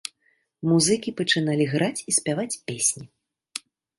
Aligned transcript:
Музыкі 0.69 1.13
пачыналі 1.19 1.67
граць 1.75 2.03
і 2.11 2.15
спяваць 2.19 2.59
песні. 2.71 3.05